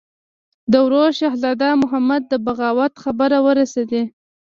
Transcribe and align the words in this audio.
د 0.71 0.73
ورور 0.85 1.09
شهزاده 1.19 1.69
محمود 1.81 2.23
د 2.27 2.33
بغاوت 2.45 2.93
خبر 3.03 3.31
ورسېدی. 3.45 4.03